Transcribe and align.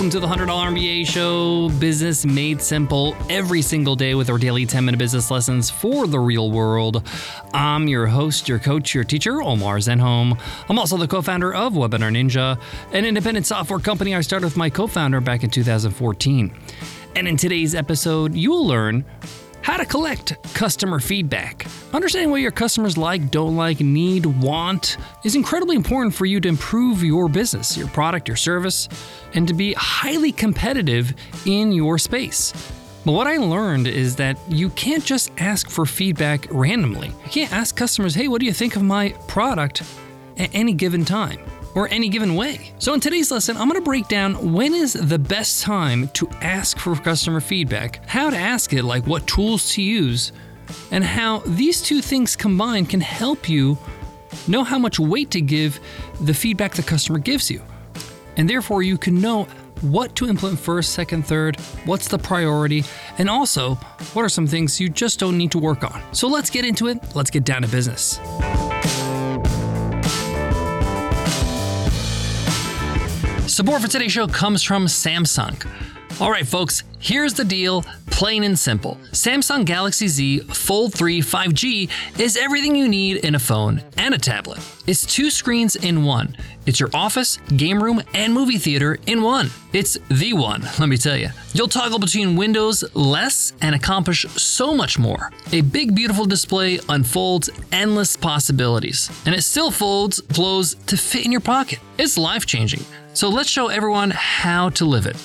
Welcome 0.00 0.18
to 0.18 0.26
the 0.26 0.34
$100 0.34 0.46
MBA 0.46 1.06
show, 1.06 1.68
business 1.78 2.24
made 2.24 2.62
simple 2.62 3.14
every 3.28 3.60
single 3.60 3.94
day 3.94 4.14
with 4.14 4.30
our 4.30 4.38
daily 4.38 4.64
10 4.64 4.82
minute 4.86 4.96
business 4.96 5.30
lessons 5.30 5.68
for 5.68 6.06
the 6.06 6.18
real 6.18 6.50
world. 6.50 7.06
I'm 7.52 7.86
your 7.86 8.06
host, 8.06 8.48
your 8.48 8.58
coach, 8.58 8.94
your 8.94 9.04
teacher, 9.04 9.42
Omar 9.42 9.76
Zenhom. 9.76 10.40
I'm 10.70 10.78
also 10.78 10.96
the 10.96 11.06
co 11.06 11.20
founder 11.20 11.52
of 11.52 11.74
Webinar 11.74 12.10
Ninja, 12.10 12.58
an 12.94 13.04
independent 13.04 13.44
software 13.44 13.78
company 13.78 14.14
I 14.14 14.22
started 14.22 14.46
with 14.46 14.56
my 14.56 14.70
co 14.70 14.86
founder 14.86 15.20
back 15.20 15.44
in 15.44 15.50
2014. 15.50 16.50
And 17.14 17.28
in 17.28 17.36
today's 17.36 17.74
episode, 17.74 18.34
you 18.34 18.52
will 18.52 18.66
learn 18.66 19.04
how 19.70 19.76
to 19.76 19.86
collect 19.86 20.36
customer 20.52 20.98
feedback. 20.98 21.64
Understanding 21.92 22.32
what 22.32 22.40
your 22.40 22.50
customers 22.50 22.98
like, 22.98 23.30
don't 23.30 23.54
like, 23.54 23.78
need, 23.78 24.26
want 24.26 24.96
is 25.22 25.36
incredibly 25.36 25.76
important 25.76 26.12
for 26.12 26.26
you 26.26 26.40
to 26.40 26.48
improve 26.48 27.04
your 27.04 27.28
business, 27.28 27.76
your 27.76 27.86
product, 27.88 28.26
your 28.26 28.36
service, 28.36 28.88
and 29.34 29.46
to 29.46 29.54
be 29.54 29.72
highly 29.74 30.32
competitive 30.32 31.14
in 31.46 31.70
your 31.70 31.98
space. 31.98 32.52
But 33.04 33.12
what 33.12 33.28
I 33.28 33.36
learned 33.36 33.86
is 33.86 34.16
that 34.16 34.36
you 34.48 34.70
can't 34.70 35.04
just 35.04 35.30
ask 35.38 35.70
for 35.70 35.86
feedback 35.86 36.48
randomly. 36.50 37.08
You 37.08 37.30
can't 37.30 37.52
ask 37.52 37.76
customers, 37.76 38.12
hey, 38.14 38.26
what 38.26 38.40
do 38.40 38.46
you 38.46 38.52
think 38.52 38.74
of 38.74 38.82
my 38.82 39.10
product 39.28 39.84
at 40.36 40.50
any 40.52 40.72
given 40.72 41.04
time? 41.04 41.38
Or 41.74 41.88
any 41.88 42.08
given 42.08 42.34
way. 42.34 42.72
So, 42.78 42.94
in 42.94 43.00
today's 43.00 43.30
lesson, 43.30 43.56
I'm 43.56 43.68
going 43.68 43.80
to 43.80 43.84
break 43.84 44.08
down 44.08 44.52
when 44.52 44.74
is 44.74 44.92
the 44.92 45.18
best 45.18 45.62
time 45.62 46.08
to 46.14 46.28
ask 46.40 46.78
for 46.78 46.94
customer 46.96 47.40
feedback, 47.40 48.04
how 48.06 48.30
to 48.30 48.36
ask 48.36 48.72
it, 48.72 48.84
like 48.84 49.06
what 49.06 49.26
tools 49.26 49.72
to 49.74 49.82
use, 49.82 50.32
and 50.90 51.04
how 51.04 51.38
these 51.46 51.82
two 51.82 52.00
things 52.00 52.36
combined 52.36 52.88
can 52.88 53.00
help 53.00 53.48
you 53.48 53.78
know 54.46 54.64
how 54.64 54.78
much 54.78 54.98
weight 54.98 55.30
to 55.32 55.40
give 55.40 55.80
the 56.20 56.34
feedback 56.34 56.74
the 56.74 56.82
customer 56.82 57.18
gives 57.18 57.50
you. 57.50 57.62
And 58.36 58.48
therefore, 58.48 58.82
you 58.82 58.96
can 58.96 59.20
know 59.20 59.44
what 59.80 60.14
to 60.16 60.28
implement 60.28 60.60
first, 60.60 60.92
second, 60.92 61.26
third, 61.26 61.58
what's 61.84 62.08
the 62.08 62.18
priority, 62.18 62.84
and 63.18 63.28
also 63.30 63.74
what 64.14 64.24
are 64.24 64.28
some 64.28 64.46
things 64.46 64.80
you 64.80 64.88
just 64.88 65.18
don't 65.18 65.38
need 65.38 65.50
to 65.52 65.58
work 65.58 65.84
on. 65.84 66.02
So 66.12 66.28
let's 66.28 66.50
get 66.50 66.64
into 66.64 66.88
it. 66.88 66.98
Let's 67.14 67.30
get 67.30 67.44
down 67.44 67.62
to 67.62 67.68
business. 67.68 68.20
Support 73.60 73.82
for 73.82 73.88
today's 73.88 74.12
show 74.12 74.26
comes 74.26 74.62
from 74.62 74.86
Samsung. 74.86 75.66
All 76.18 76.30
right, 76.30 76.46
folks, 76.46 76.82
here's 76.98 77.34
the 77.34 77.44
deal, 77.44 77.82
plain 78.06 78.42
and 78.42 78.58
simple. 78.58 78.96
Samsung 79.12 79.66
Galaxy 79.66 80.08
Z 80.08 80.38
Fold 80.48 80.94
3 80.94 81.20
5G 81.20 81.90
is 82.18 82.38
everything 82.38 82.74
you 82.74 82.88
need 82.88 83.18
in 83.18 83.34
a 83.34 83.38
phone 83.38 83.82
and 83.98 84.14
a 84.14 84.18
tablet. 84.18 84.60
It's 84.86 85.04
two 85.04 85.28
screens 85.28 85.76
in 85.76 86.04
one. 86.04 86.38
It's 86.64 86.80
your 86.80 86.88
office, 86.94 87.36
game 87.54 87.82
room, 87.82 88.00
and 88.14 88.32
movie 88.32 88.56
theater 88.56 88.96
in 89.06 89.20
one. 89.20 89.50
It's 89.74 89.98
the 90.08 90.32
one, 90.32 90.62
let 90.78 90.88
me 90.88 90.96
tell 90.96 91.18
you. 91.18 91.28
You'll 91.52 91.68
toggle 91.68 91.98
between 91.98 92.36
windows 92.36 92.82
less 92.94 93.52
and 93.60 93.74
accomplish 93.74 94.24
so 94.36 94.72
much 94.74 94.98
more. 94.98 95.30
A 95.52 95.60
big, 95.60 95.94
beautiful 95.94 96.24
display 96.24 96.80
unfolds 96.88 97.50
endless 97.72 98.16
possibilities, 98.16 99.10
and 99.26 99.34
it 99.34 99.42
still 99.42 99.70
folds, 99.70 100.18
flows 100.32 100.76
to 100.86 100.96
fit 100.96 101.26
in 101.26 101.30
your 101.32 101.42
pocket. 101.42 101.78
It's 101.98 102.16
life 102.16 102.46
changing. 102.46 102.84
So 103.12 103.28
let's 103.28 103.48
show 103.48 103.68
everyone 103.68 104.10
how 104.10 104.70
to 104.70 104.84
live 104.84 105.06
it. 105.06 105.16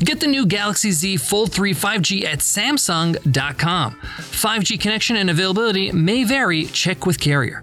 Get 0.00 0.18
the 0.18 0.26
new 0.26 0.46
Galaxy 0.46 0.90
Z 0.90 1.18
Fold 1.18 1.52
3 1.52 1.72
5G 1.72 2.24
at 2.24 2.38
Samsung.com. 2.38 3.92
5G 3.92 4.80
connection 4.80 5.16
and 5.16 5.30
availability 5.30 5.92
may 5.92 6.24
vary, 6.24 6.64
check 6.66 7.06
with 7.06 7.20
carrier. 7.20 7.62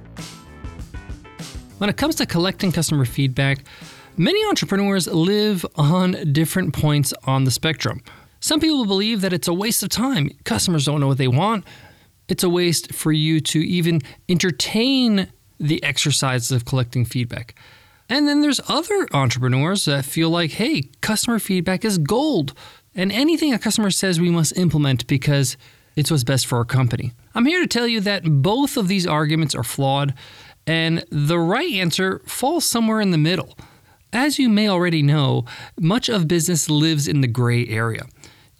When 1.80 1.90
it 1.90 1.98
comes 1.98 2.16
to 2.16 2.26
collecting 2.26 2.72
customer 2.72 3.06
feedback, 3.06 3.60
many 4.16 4.44
entrepreneurs 4.46 5.08
live 5.08 5.66
on 5.76 6.32
different 6.32 6.74
points 6.74 7.14
on 7.26 7.44
the 7.44 7.52
spectrum. 7.52 8.02
Some 8.40 8.60
people 8.60 8.86
believe 8.86 9.22
that 9.22 9.34
it's 9.34 9.48
a 9.48 9.54
waste 9.54 9.84
of 9.84 9.90
time. 9.90 10.30
Customers 10.44 10.86
don't 10.86 11.02
know 11.02 11.08
what 11.08 11.18
they 11.18 11.28
want. 11.28 11.66
It's 12.30 12.44
a 12.44 12.50
waste 12.50 12.94
for 12.94 13.12
you 13.12 13.40
to 13.42 13.60
even 13.60 14.02
entertain 14.30 15.28
the 15.60 15.84
exercises 15.84 16.52
of 16.52 16.66
collecting 16.66 17.04
feedback. 17.04 17.56
And 18.10 18.28
then 18.28 18.42
there's 18.42 18.62
other 18.70 19.08
entrepreneurs 19.14 19.86
that 19.86 20.06
feel 20.06 20.30
like, 20.30 20.52
hey, 20.52 20.84
customer 21.02 21.40
feedback 21.40 21.84
is 21.84 21.98
gold. 21.98 22.54
And 22.96 23.12
anything 23.12 23.54
a 23.54 23.60
customer 23.60 23.92
says 23.92 24.20
we 24.20 24.30
must 24.30 24.58
implement 24.58 25.06
because 25.08 25.58
it's 25.96 26.10
what's 26.10 26.24
best 26.24 26.48
for 26.48 26.58
our 26.58 26.66
company. 26.66 27.12
I'm 27.36 27.46
here 27.46 27.60
to 27.60 27.68
tell 27.68 27.88
you 27.88 28.00
that 28.02 28.24
both 28.24 28.78
of 28.78 28.88
these 28.88 29.06
arguments 29.06 29.56
are 29.56 29.64
flawed, 29.64 30.14
and 30.66 31.04
the 31.12 31.40
right 31.40 31.72
answer 31.74 32.20
falls 32.26 32.66
somewhere 32.66 33.02
in 33.02 33.12
the 33.12 33.18
middle. 33.18 33.58
As 34.14 34.40
you 34.40 34.48
may 34.48 34.70
already 34.70 35.02
know, 35.02 35.46
much 35.80 36.08
of 36.08 36.28
business 36.28 36.70
lives 36.70 37.08
in 37.08 37.22
the 37.22 37.28
gray 37.28 37.68
area. 37.68 38.06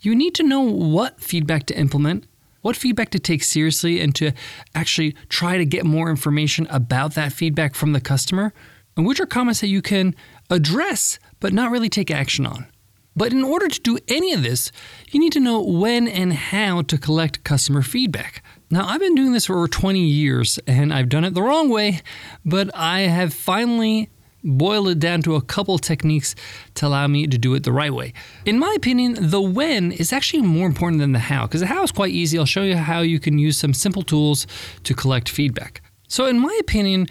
You 0.02 0.14
need 0.14 0.36
to 0.36 0.44
know 0.44 0.62
what 0.62 1.22
feedback 1.22 1.66
to 1.68 1.78
implement, 1.78 2.26
what 2.62 2.76
feedback 2.76 3.12
to 3.12 3.20
take 3.20 3.44
seriously, 3.44 4.02
and 4.02 4.14
to 4.16 4.34
actually 4.76 5.16
try 5.30 5.58
to 5.58 5.66
get 5.66 5.86
more 5.86 6.10
information 6.10 6.68
about 6.70 7.14
that 7.16 7.34
feedback 7.34 7.76
from 7.76 7.94
the 7.94 8.02
customer 8.02 8.54
and 8.98 9.06
which 9.06 9.22
are 9.22 9.26
comments 9.26 9.62
that 9.62 9.68
you 9.68 9.82
can 9.82 10.16
address 10.50 11.20
but 11.40 11.54
not 11.54 11.72
really 11.72 11.90
take 11.90 12.12
action 12.12 12.46
on. 12.46 12.68
But 13.16 13.32
in 13.32 13.44
order 13.44 13.68
to 13.68 13.80
do 13.82 13.98
any 14.08 14.34
of 14.34 14.44
this, 14.44 14.72
you 15.10 15.20
need 15.20 15.34
to 15.34 15.40
know 15.40 15.62
when 15.62 16.08
and 16.08 16.34
how 16.34 16.84
to 16.84 16.98
collect 17.00 17.44
customer 17.44 17.82
feedback. 17.82 18.44
Now, 18.70 18.86
I've 18.86 19.00
been 19.00 19.16
doing 19.16 19.32
this 19.32 19.48
for 19.48 19.56
over 19.56 19.68
20 19.68 20.00
years 20.00 20.60
and 20.68 20.94
I've 20.94 21.10
done 21.10 21.24
it 21.24 21.34
the 21.34 21.42
wrong 21.42 21.70
way, 21.70 22.02
but 22.46 22.70
I 22.76 23.02
have 23.02 23.34
finally 23.34 24.10
boiled 24.44 24.90
it 24.90 25.00
down 25.00 25.24
to 25.24 25.36
a 25.36 25.42
couple 25.42 25.78
techniques 25.80 26.36
to 26.76 26.86
allow 26.86 27.08
me 27.08 27.26
to 27.26 27.38
do 27.40 27.56
it 27.56 27.64
the 27.64 27.72
right 27.72 27.94
way. 27.94 28.14
In 28.46 28.60
my 28.60 28.74
opinion, 28.78 29.18
the 29.20 29.42
when 29.42 29.92
is 29.92 30.14
actually 30.14 30.44
more 30.44 30.68
important 30.68 31.00
than 31.00 31.12
the 31.12 31.20
how, 31.20 31.48
because 31.48 31.62
the 31.62 31.68
how 31.68 31.84
is 31.84 31.92
quite 31.92 32.12
easy. 32.12 32.38
I'll 32.38 32.46
show 32.46 32.62
you 32.62 32.78
how 32.78 33.02
you 33.02 33.20
can 33.20 33.40
use 33.40 33.58
some 33.58 33.74
simple 33.74 34.04
tools 34.04 34.46
to 34.84 34.94
collect 34.94 35.28
feedback. 35.28 35.82
So, 36.08 36.26
in 36.28 36.40
my 36.40 36.56
opinion, 36.62 37.08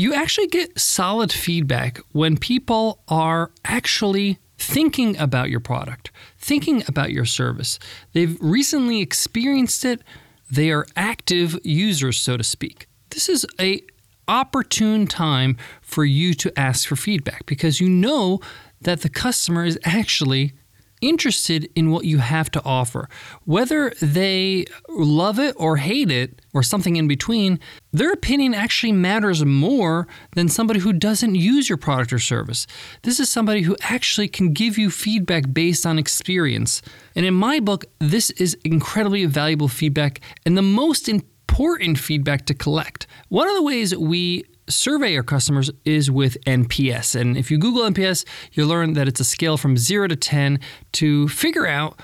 you 0.00 0.14
actually 0.14 0.46
get 0.46 0.78
solid 0.80 1.30
feedback 1.30 1.98
when 2.12 2.38
people 2.38 3.02
are 3.08 3.50
actually 3.66 4.38
thinking 4.56 5.14
about 5.18 5.50
your 5.50 5.60
product, 5.60 6.10
thinking 6.38 6.82
about 6.88 7.12
your 7.12 7.26
service. 7.26 7.78
They've 8.14 8.38
recently 8.40 9.02
experienced 9.02 9.84
it. 9.84 10.02
They 10.50 10.70
are 10.70 10.86
active 10.96 11.58
users, 11.64 12.18
so 12.18 12.38
to 12.38 12.44
speak. 12.44 12.88
This 13.10 13.28
is 13.28 13.44
a 13.60 13.82
opportune 14.26 15.06
time 15.06 15.58
for 15.82 16.06
you 16.06 16.32
to 16.32 16.58
ask 16.58 16.88
for 16.88 16.96
feedback 16.96 17.44
because 17.44 17.78
you 17.78 17.88
know 17.90 18.40
that 18.80 19.02
the 19.02 19.10
customer 19.10 19.66
is 19.66 19.78
actually 19.84 20.54
interested 21.00 21.70
in 21.74 21.90
what 21.90 22.04
you 22.04 22.18
have 22.18 22.50
to 22.52 22.62
offer. 22.64 23.08
Whether 23.44 23.90
they 24.00 24.66
love 24.88 25.38
it 25.38 25.54
or 25.58 25.76
hate 25.76 26.10
it 26.10 26.42
or 26.52 26.62
something 26.62 26.96
in 26.96 27.08
between, 27.08 27.60
their 27.92 28.12
opinion 28.12 28.54
actually 28.54 28.92
matters 28.92 29.44
more 29.44 30.06
than 30.34 30.48
somebody 30.48 30.80
who 30.80 30.92
doesn't 30.92 31.34
use 31.34 31.68
your 31.68 31.78
product 31.78 32.12
or 32.12 32.18
service. 32.18 32.66
This 33.02 33.20
is 33.20 33.28
somebody 33.28 33.62
who 33.62 33.76
actually 33.82 34.28
can 34.28 34.52
give 34.52 34.78
you 34.78 34.90
feedback 34.90 35.52
based 35.52 35.86
on 35.86 35.98
experience. 35.98 36.82
And 37.16 37.26
in 37.26 37.34
my 37.34 37.60
book, 37.60 37.84
this 37.98 38.30
is 38.30 38.56
incredibly 38.64 39.24
valuable 39.26 39.68
feedback 39.68 40.20
and 40.44 40.56
the 40.56 40.62
most 40.62 41.08
important 41.08 41.98
feedback 41.98 42.46
to 42.46 42.54
collect. 42.54 43.06
One 43.28 43.48
of 43.48 43.54
the 43.54 43.62
ways 43.62 43.96
we 43.96 44.44
survey 44.70 45.12
your 45.12 45.22
customers 45.22 45.70
is 45.84 46.10
with 46.10 46.36
NPS. 46.44 47.18
And 47.18 47.36
if 47.36 47.50
you 47.50 47.58
Google 47.58 47.82
NPS, 47.82 48.24
you'll 48.52 48.68
learn 48.68 48.94
that 48.94 49.08
it's 49.08 49.20
a 49.20 49.24
scale 49.24 49.56
from 49.56 49.76
0 49.76 50.08
to 50.08 50.16
10 50.16 50.60
to 50.92 51.28
figure 51.28 51.66
out 51.66 52.00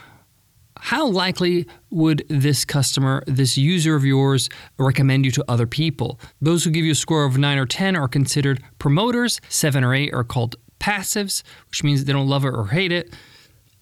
how 0.79 1.07
likely 1.07 1.67
would 1.91 2.25
this 2.29 2.65
customer, 2.65 3.23
this 3.27 3.57
user 3.57 3.97
of 3.97 4.05
yours, 4.05 4.49
recommend 4.79 5.25
you 5.25 5.31
to 5.33 5.45
other 5.49 5.67
people? 5.67 6.21
Those 6.41 6.65
who 6.65 6.71
give 6.71 6.85
you 6.85 6.93
a 6.93 6.97
score 6.97 7.25
of 7.25 7.39
9 7.39 7.59
or 7.59 7.67
10 7.67 7.97
are 7.97 8.09
considered 8.09 8.63
promoters, 8.79 9.41
7 9.49 9.83
or 9.83 9.95
8 9.95 10.13
are 10.13 10.25
called 10.25 10.57
passives, 10.79 11.43
which 11.71 11.83
means 11.83 12.05
they 12.05 12.13
don't 12.13 12.29
love 12.29 12.45
it 12.45 12.55
or 12.55 12.67
hate 12.67 12.93
it. 12.93 13.15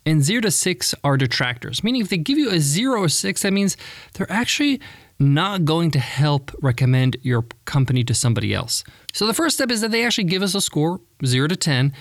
And 0.06 0.22
0 0.22 0.42
to 0.42 0.50
6 0.50 0.94
are 1.02 1.16
detractors, 1.16 1.82
meaning 1.82 2.02
if 2.02 2.10
they 2.10 2.18
give 2.18 2.38
you 2.38 2.50
a 2.50 2.60
0 2.60 3.00
or 3.00 3.08
6, 3.08 3.42
that 3.42 3.52
means 3.52 3.76
they're 4.14 4.30
actually 4.30 4.80
not 5.18 5.64
going 5.64 5.90
to 5.92 5.98
help 5.98 6.50
recommend 6.60 7.16
your 7.22 7.46
company 7.64 8.04
to 8.04 8.14
somebody 8.14 8.52
else. 8.52 8.84
So 9.12 9.26
the 9.26 9.34
first 9.34 9.56
step 9.56 9.70
is 9.70 9.80
that 9.80 9.90
they 9.90 10.04
actually 10.04 10.24
give 10.24 10.42
us 10.42 10.54
a 10.54 10.60
score, 10.60 11.00
0 11.24 11.48
to 11.48 11.56
10. 11.56 11.92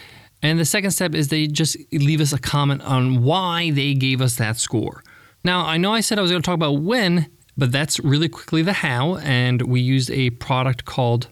And 0.42 0.60
the 0.60 0.66
second 0.66 0.92
step 0.92 1.16
is 1.16 1.30
they 1.30 1.48
just 1.48 1.78
leave 1.92 2.20
us 2.20 2.34
a 2.34 2.40
comment 2.40 2.82
on 2.82 3.24
why 3.24 3.72
they 3.72 3.94
gave 3.94 4.22
us 4.22 4.36
that 4.38 4.58
score. 4.58 5.04
Now, 5.44 5.66
I 5.66 5.78
know 5.78 5.94
I 5.94 6.02
said 6.02 6.20
I 6.20 6.22
was 6.22 6.32
going 6.32 6.42
to 6.42 6.46
talk 6.46 6.56
about 6.56 6.82
when, 6.82 7.30
but 7.56 7.72
that's 7.72 8.00
really 8.00 8.30
quickly 8.30 8.62
the 8.62 8.74
how. 8.74 9.18
And 9.18 9.62
we 9.62 9.80
used 9.80 10.10
a 10.12 10.32
product 10.32 10.86
called 10.86 11.28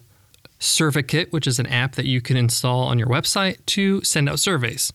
Survicate, 0.58 1.32
which 1.32 1.46
is 1.46 1.58
an 1.58 1.66
app 1.66 1.96
that 1.96 2.06
you 2.06 2.20
can 2.20 2.36
install 2.36 2.84
on 2.84 2.98
your 2.98 3.08
website 3.08 3.64
to 3.66 4.02
send 4.02 4.28
out 4.28 4.38
surveys. 4.38 4.92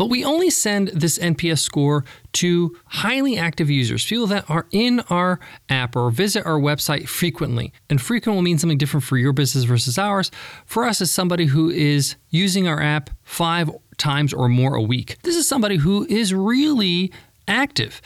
But 0.00 0.08
we 0.08 0.24
only 0.24 0.48
send 0.48 0.88
this 0.88 1.18
NPS 1.18 1.58
score 1.58 2.06
to 2.32 2.74
highly 2.86 3.36
active 3.36 3.68
users, 3.68 4.02
people 4.06 4.26
that 4.28 4.48
are 4.48 4.66
in 4.70 5.00
our 5.10 5.38
app 5.68 5.94
or 5.94 6.10
visit 6.10 6.46
our 6.46 6.58
website 6.58 7.06
frequently. 7.06 7.74
And 7.90 8.00
frequent 8.00 8.34
will 8.34 8.40
mean 8.40 8.56
something 8.56 8.78
different 8.78 9.04
for 9.04 9.18
your 9.18 9.34
business 9.34 9.64
versus 9.64 9.98
ours. 9.98 10.30
For 10.64 10.86
us, 10.86 11.02
as 11.02 11.10
somebody 11.10 11.44
who 11.44 11.68
is 11.68 12.16
using 12.30 12.66
our 12.66 12.80
app 12.80 13.10
five 13.24 13.70
times 13.98 14.32
or 14.32 14.48
more 14.48 14.74
a 14.74 14.80
week. 14.80 15.18
This 15.22 15.36
is 15.36 15.46
somebody 15.46 15.76
who 15.76 16.06
is 16.06 16.32
really 16.32 17.12
active 17.46 18.00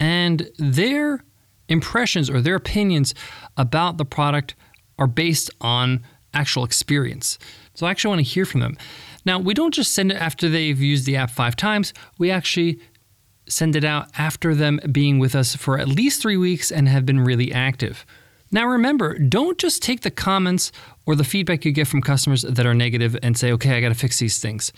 and 0.00 0.50
their 0.58 1.22
impressions 1.68 2.28
or 2.28 2.40
their 2.40 2.56
opinions 2.56 3.14
about 3.56 3.98
the 3.98 4.04
product 4.04 4.56
are 4.98 5.06
based 5.06 5.50
on 5.60 6.02
actual 6.36 6.64
experience. 6.64 7.38
So 7.74 7.86
I 7.86 7.90
actually 7.90 8.10
want 8.10 8.20
to 8.20 8.32
hear 8.34 8.44
from 8.44 8.60
them. 8.60 8.76
Now, 9.24 9.38
we 9.38 9.54
don't 9.54 9.74
just 9.74 9.92
send 9.92 10.12
it 10.12 10.16
after 10.16 10.48
they've 10.48 10.80
used 10.80 11.06
the 11.06 11.16
app 11.16 11.30
five 11.30 11.56
times, 11.56 11.92
we 12.18 12.30
actually 12.30 12.78
send 13.48 13.76
it 13.76 13.84
out 13.84 14.08
after 14.18 14.54
them 14.54 14.80
being 14.90 15.18
with 15.18 15.34
us 15.34 15.56
for 15.56 15.78
at 15.78 15.88
least 15.88 16.22
three 16.22 16.36
weeks 16.36 16.70
and 16.70 16.88
have 16.88 17.06
been 17.06 17.20
really 17.20 17.52
active. 17.52 18.04
Now, 18.52 18.66
remember, 18.66 19.18
don't 19.18 19.58
just 19.58 19.82
take 19.82 20.02
the 20.02 20.10
comments 20.10 20.70
or 21.04 21.16
the 21.16 21.24
feedback 21.24 21.64
you 21.64 21.72
get 21.72 21.88
from 21.88 22.00
customers 22.00 22.42
that 22.42 22.66
are 22.66 22.74
negative 22.74 23.16
and 23.22 23.36
say, 23.36 23.52
okay, 23.52 23.76
I 23.76 23.80
got 23.80 23.88
to 23.88 23.94
fix 23.94 24.18
these 24.18 24.38
things. 24.38 24.72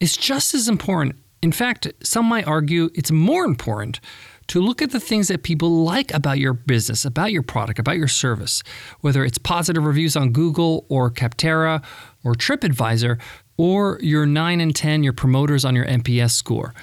It's 0.00 0.16
just 0.16 0.54
as 0.54 0.68
important. 0.68 1.16
In 1.42 1.52
fact, 1.52 1.90
some 2.02 2.26
might 2.26 2.46
argue 2.46 2.90
it's 2.94 3.10
more 3.10 3.44
important 3.44 4.00
to 4.48 4.60
look 4.60 4.82
at 4.82 4.90
the 4.90 5.00
things 5.00 5.28
that 5.28 5.42
people 5.42 5.84
like 5.84 6.12
about 6.12 6.38
your 6.38 6.52
business, 6.52 7.04
about 7.04 7.32
your 7.32 7.42
product, 7.42 7.78
about 7.78 7.96
your 7.96 8.08
service, 8.08 8.62
whether 9.00 9.24
it's 9.24 9.38
positive 9.38 9.84
reviews 9.84 10.16
on 10.16 10.32
Google 10.32 10.86
or 10.88 11.10
Capterra 11.10 11.82
or 12.22 12.34
TripAdvisor, 12.34 13.20
or 13.56 13.98
your 14.02 14.26
9 14.26 14.60
and 14.60 14.74
10, 14.74 15.02
your 15.02 15.12
promoters 15.12 15.64
on 15.64 15.76
your 15.76 15.86
NPS 15.86 16.32
score. 16.32 16.74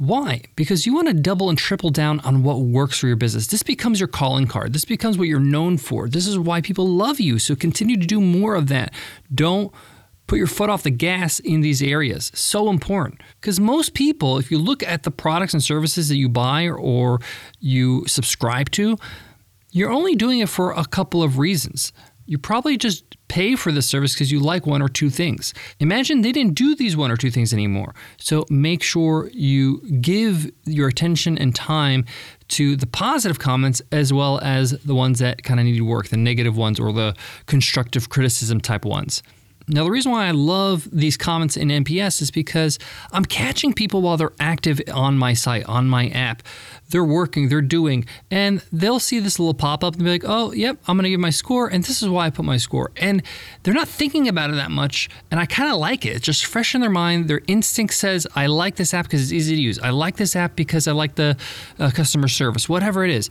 Why? 0.00 0.42
Because 0.56 0.86
you 0.86 0.94
want 0.94 1.08
to 1.08 1.14
double 1.14 1.50
and 1.50 1.58
triple 1.58 1.90
down 1.90 2.20
on 2.20 2.42
what 2.42 2.60
works 2.60 2.98
for 2.98 3.06
your 3.06 3.16
business. 3.16 3.48
This 3.48 3.62
becomes 3.62 4.00
your 4.00 4.08
calling 4.08 4.46
card. 4.46 4.72
This 4.72 4.86
becomes 4.86 5.18
what 5.18 5.28
you're 5.28 5.38
known 5.38 5.76
for. 5.76 6.08
This 6.08 6.26
is 6.26 6.38
why 6.38 6.62
people 6.62 6.88
love 6.88 7.20
you. 7.20 7.38
So 7.38 7.54
continue 7.54 7.98
to 7.98 8.06
do 8.06 8.18
more 8.18 8.54
of 8.54 8.68
that. 8.68 8.94
Don't 9.34 9.74
put 10.30 10.38
your 10.38 10.46
foot 10.46 10.70
off 10.70 10.84
the 10.84 10.90
gas 10.90 11.40
in 11.40 11.60
these 11.60 11.82
areas. 11.82 12.30
So 12.36 12.70
important. 12.70 13.20
Because 13.40 13.58
most 13.58 13.94
people, 13.94 14.38
if 14.38 14.48
you 14.48 14.58
look 14.58 14.80
at 14.84 15.02
the 15.02 15.10
products 15.10 15.54
and 15.54 15.62
services 15.62 16.08
that 16.08 16.18
you 16.18 16.28
buy 16.28 16.68
or 16.68 17.18
you 17.58 18.06
subscribe 18.06 18.70
to, 18.70 18.96
you're 19.72 19.90
only 19.90 20.14
doing 20.14 20.38
it 20.38 20.48
for 20.48 20.70
a 20.70 20.84
couple 20.84 21.24
of 21.24 21.38
reasons. 21.38 21.92
You 22.26 22.38
probably 22.38 22.76
just 22.76 23.16
pay 23.26 23.56
for 23.56 23.72
the 23.72 23.82
service 23.82 24.14
because 24.14 24.30
you 24.30 24.38
like 24.38 24.68
one 24.68 24.82
or 24.82 24.88
two 24.88 25.10
things. 25.10 25.52
Imagine 25.80 26.20
they 26.20 26.30
didn't 26.30 26.54
do 26.54 26.76
these 26.76 26.96
one 26.96 27.10
or 27.10 27.16
two 27.16 27.32
things 27.32 27.52
anymore. 27.52 27.92
So 28.20 28.46
make 28.48 28.84
sure 28.84 29.30
you 29.34 29.80
give 30.00 30.48
your 30.64 30.86
attention 30.86 31.38
and 31.38 31.52
time 31.56 32.04
to 32.50 32.76
the 32.76 32.86
positive 32.86 33.40
comments 33.40 33.82
as 33.90 34.12
well 34.12 34.38
as 34.44 34.78
the 34.84 34.94
ones 34.94 35.18
that 35.18 35.42
kind 35.42 35.58
of 35.58 35.66
need 35.66 35.78
to 35.78 35.84
work, 35.84 36.06
the 36.06 36.16
negative 36.16 36.56
ones 36.56 36.78
or 36.78 36.92
the 36.92 37.16
constructive 37.46 38.10
criticism 38.10 38.60
type 38.60 38.84
ones. 38.84 39.24
Now, 39.68 39.84
the 39.84 39.90
reason 39.90 40.10
why 40.10 40.26
I 40.26 40.32
love 40.32 40.88
these 40.90 41.16
comments 41.16 41.56
in 41.56 41.68
NPS 41.68 42.22
is 42.22 42.30
because 42.30 42.78
I'm 43.12 43.24
catching 43.24 43.72
people 43.72 44.02
while 44.02 44.16
they're 44.16 44.32
active 44.40 44.80
on 44.92 45.16
my 45.16 45.32
site, 45.34 45.64
on 45.66 45.88
my 45.88 46.08
app. 46.08 46.42
They're 46.88 47.04
working, 47.04 47.48
they're 47.48 47.62
doing, 47.62 48.04
and 48.32 48.64
they'll 48.72 48.98
see 48.98 49.20
this 49.20 49.38
little 49.38 49.54
pop 49.54 49.84
up 49.84 49.94
and 49.94 50.02
be 50.02 50.10
like, 50.10 50.24
oh, 50.26 50.52
yep, 50.52 50.76
I'm 50.88 50.96
going 50.96 51.04
to 51.04 51.10
give 51.10 51.20
my 51.20 51.30
score, 51.30 51.68
and 51.68 51.84
this 51.84 52.02
is 52.02 52.08
why 52.08 52.26
I 52.26 52.30
put 52.30 52.44
my 52.44 52.56
score. 52.56 52.90
And 52.96 53.22
they're 53.62 53.74
not 53.74 53.86
thinking 53.86 54.26
about 54.26 54.50
it 54.50 54.54
that 54.54 54.72
much, 54.72 55.08
and 55.30 55.38
I 55.38 55.46
kind 55.46 55.70
of 55.70 55.78
like 55.78 56.04
it. 56.04 56.16
It's 56.16 56.26
just 56.26 56.44
fresh 56.46 56.74
in 56.74 56.80
their 56.80 56.90
mind. 56.90 57.28
Their 57.28 57.42
instinct 57.46 57.94
says, 57.94 58.26
I 58.34 58.46
like 58.46 58.74
this 58.74 58.92
app 58.92 59.04
because 59.04 59.22
it's 59.22 59.32
easy 59.32 59.54
to 59.54 59.62
use. 59.62 59.78
I 59.78 59.90
like 59.90 60.16
this 60.16 60.34
app 60.34 60.56
because 60.56 60.88
I 60.88 60.92
like 60.92 61.14
the 61.14 61.36
uh, 61.78 61.90
customer 61.94 62.26
service, 62.26 62.68
whatever 62.68 63.04
it 63.04 63.10
is. 63.12 63.30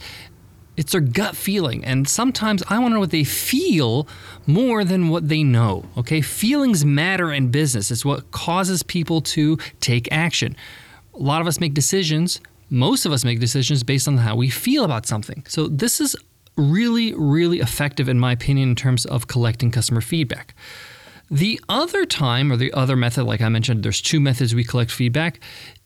It's 0.80 0.94
their 0.94 1.02
gut 1.02 1.36
feeling. 1.36 1.84
And 1.84 2.08
sometimes 2.08 2.64
I 2.70 2.80
want 2.80 2.92
to 2.92 2.94
know 2.94 3.00
what 3.02 3.12
they 3.12 3.26
feel 3.26 4.08
more 4.48 4.86
than 4.86 5.10
what 5.10 5.28
they 5.28 5.44
know. 5.44 5.84
Okay. 5.98 6.22
Feelings 6.22 6.86
matter 6.86 7.34
in 7.34 7.52
business, 7.52 7.92
it's 7.92 8.06
what 8.06 8.32
causes 8.32 8.82
people 8.82 9.20
to 9.36 9.58
take 9.82 10.08
action. 10.10 10.56
A 11.14 11.18
lot 11.18 11.42
of 11.42 11.48
us 11.48 11.60
make 11.60 11.74
decisions, 11.74 12.40
most 12.70 13.06
of 13.06 13.12
us 13.12 13.26
make 13.26 13.42
decisions 13.42 13.84
based 13.84 14.08
on 14.08 14.16
how 14.20 14.38
we 14.38 14.50
feel 14.50 14.86
about 14.86 15.06
something. 15.06 15.44
So 15.50 15.68
this 15.68 16.00
is 16.00 16.16
really, 16.56 17.14
really 17.14 17.60
effective, 17.60 18.08
in 18.08 18.18
my 18.18 18.32
opinion, 18.32 18.70
in 18.70 18.76
terms 18.76 19.06
of 19.06 19.28
collecting 19.28 19.72
customer 19.72 20.00
feedback. 20.00 20.56
The 21.30 21.60
other 21.68 22.06
time, 22.06 22.54
or 22.54 22.56
the 22.56 22.72
other 22.72 22.96
method, 22.96 23.26
like 23.26 23.42
I 23.42 23.50
mentioned, 23.50 23.84
there's 23.84 24.02
two 24.02 24.22
methods 24.22 24.56
we 24.56 24.64
collect 24.64 24.92
feedback, 24.92 25.42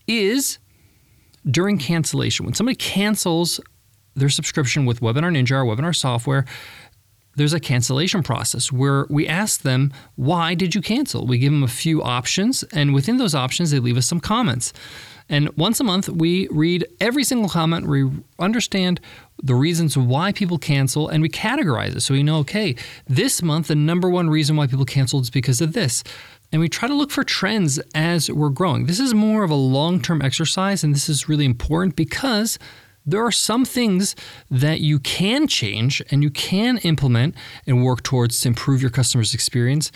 is 0.06 0.60
during 1.50 1.80
cancellation. 1.80 2.46
When 2.46 2.54
somebody 2.54 2.76
cancels 2.76 3.60
their 4.16 4.30
subscription 4.30 4.86
with 4.86 5.00
Webinar 5.00 5.32
Ninja, 5.32 5.56
our 5.56 5.66
webinar 5.66 5.96
software, 5.96 6.46
there's 7.36 7.54
a 7.54 7.60
cancellation 7.60 8.22
process 8.22 8.72
where 8.72 9.08
we 9.10 9.28
ask 9.28 9.62
them, 9.62 9.92
why 10.16 10.54
did 10.54 10.76
you 10.76 10.82
cancel? 10.82 11.26
We 11.26 11.40
give 11.40 11.52
them 11.52 11.64
a 11.64 11.68
few 11.68 12.04
options, 12.04 12.64
and 12.72 12.94
within 12.94 13.18
those 13.18 13.34
options, 13.34 13.72
they 13.72 13.80
leave 13.80 13.98
us 13.98 14.06
some 14.06 14.20
comments. 14.20 14.72
And 15.30 15.50
once 15.58 15.80
a 15.80 15.84
month, 15.84 16.10
we 16.10 16.48
read 16.50 16.86
every 17.00 17.24
single 17.24 17.50
comment, 17.50 17.88
we 17.88 18.10
understand 18.40 19.00
the 19.42 19.56
reasons 19.56 19.98
why 19.98 20.32
people 20.32 20.60
cancel, 20.60 21.08
and 21.08 21.24
we 21.24 21.30
categorize 21.30 21.96
it. 21.96 22.02
So 22.02 22.14
we 22.14 22.24
know, 22.24 22.38
okay, 22.40 22.76
this 23.08 23.42
month, 23.42 23.68
the 23.68 23.76
number 23.76 24.10
one 24.10 24.30
reason 24.30 24.56
why 24.56 24.68
people 24.68 24.86
canceled 24.86 25.24
is 25.24 25.30
because 25.30 25.62
of 25.62 25.74
this. 25.74 26.04
And 26.52 26.62
we 26.62 26.70
try 26.70 26.88
to 26.88 26.94
look 26.94 27.10
for 27.10 27.24
trends 27.24 27.80
as 27.96 28.30
we're 28.30 28.50
growing. 28.50 28.86
This 28.86 29.00
is 29.00 29.16
more 29.16 29.44
of 29.44 29.50
a 29.50 29.56
long 29.56 30.00
term 30.02 30.22
exercise, 30.22 30.84
and 30.84 30.94
this 30.94 31.10
is 31.10 31.28
really 31.28 31.46
important 31.46 31.96
because 31.96 32.60
there 33.06 33.26
are 33.26 33.32
some 33.32 33.66
things 33.66 34.16
that 34.50 34.80
you 34.80 35.00
can 35.00 35.48
change 35.48 36.02
and 36.10 36.24
you 36.24 36.30
can 36.30 36.78
implement 36.80 37.36
and 37.68 37.84
work 37.84 38.04
towards 38.04 38.40
to 38.42 38.50
improve 38.50 38.82
your 38.82 38.92
customer's 38.92 39.34
experience, 39.34 39.92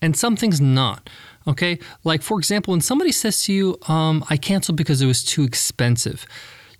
and 0.00 0.16
some 0.16 0.36
things 0.36 0.60
not. 0.60 1.08
Okay, 1.46 1.78
like 2.04 2.22
for 2.22 2.38
example, 2.38 2.72
when 2.72 2.80
somebody 2.80 3.10
says 3.10 3.44
to 3.44 3.52
you, 3.52 3.78
um, 3.88 4.24
I 4.28 4.36
canceled 4.36 4.76
because 4.76 5.00
it 5.00 5.06
was 5.06 5.24
too 5.24 5.44
expensive. 5.44 6.26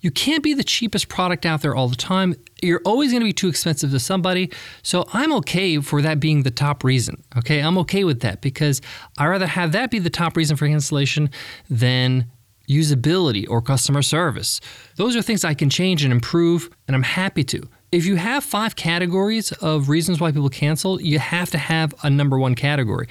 You 0.01 0.11
can't 0.11 0.43
be 0.43 0.53
the 0.53 0.63
cheapest 0.63 1.09
product 1.09 1.45
out 1.45 1.61
there 1.61 1.75
all 1.75 1.89
the 1.89 1.95
time. 1.95 2.35
You're 2.61 2.81
always 2.85 3.11
going 3.11 3.21
to 3.21 3.25
be 3.25 3.33
too 3.33 3.49
expensive 3.49 3.91
to 3.91 3.99
somebody. 3.99 4.49
So 4.81 5.05
I'm 5.11 5.33
okay 5.33 5.79
for 5.81 6.01
that 6.01 6.19
being 6.19 6.43
the 6.43 6.51
top 6.51 6.83
reason. 6.83 7.21
Okay, 7.37 7.59
I'm 7.59 7.77
okay 7.79 8.03
with 8.05 8.21
that 8.21 8.41
because 8.41 8.81
I 9.17 9.27
rather 9.27 9.47
have 9.47 9.73
that 9.73 9.91
be 9.91 9.99
the 9.99 10.09
top 10.09 10.37
reason 10.37 10.55
for 10.55 10.67
cancellation 10.67 11.29
than 11.69 12.31
usability, 12.69 13.45
or 13.49 13.61
customer 13.61 14.01
service. 14.01 14.61
Those 14.95 15.15
are 15.15 15.21
things 15.21 15.43
I 15.43 15.53
can 15.53 15.69
change 15.69 16.03
and 16.03 16.13
improve, 16.13 16.69
and 16.87 16.95
I'm 16.95 17.03
happy 17.03 17.43
to. 17.45 17.67
If 17.91 18.05
you 18.05 18.15
have 18.17 18.43
five 18.43 18.75
categories 18.75 19.51
of 19.53 19.89
reasons 19.89 20.19
why 20.19 20.31
people 20.31 20.49
cancel, 20.49 21.01
you 21.01 21.17
have 21.17 21.49
to 21.51 21.57
have 21.57 21.95
a 22.03 22.09
number 22.09 22.37
one 22.37 22.53
category. 22.53 23.07